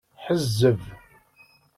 [0.23, 0.81] Ḥezzeb.